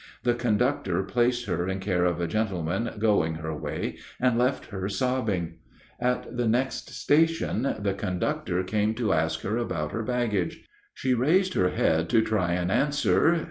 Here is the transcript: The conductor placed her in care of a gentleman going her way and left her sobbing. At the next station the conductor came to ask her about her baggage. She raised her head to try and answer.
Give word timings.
The 0.23 0.33
conductor 0.33 1.03
placed 1.03 1.45
her 1.45 1.67
in 1.69 1.79
care 1.79 2.05
of 2.05 2.19
a 2.19 2.25
gentleman 2.25 2.89
going 2.97 3.35
her 3.35 3.55
way 3.55 3.99
and 4.19 4.35
left 4.35 4.71
her 4.71 4.89
sobbing. 4.89 5.59
At 5.99 6.35
the 6.35 6.47
next 6.47 6.89
station 6.89 7.75
the 7.77 7.93
conductor 7.93 8.63
came 8.63 8.95
to 8.95 9.13
ask 9.13 9.41
her 9.41 9.57
about 9.57 9.91
her 9.91 10.01
baggage. 10.01 10.67
She 10.95 11.13
raised 11.13 11.53
her 11.53 11.69
head 11.69 12.09
to 12.09 12.23
try 12.23 12.53
and 12.53 12.71
answer. 12.71 13.35